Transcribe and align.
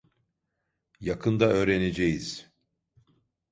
Yakında 0.99 1.45
öğreneceğiz. 1.45 2.49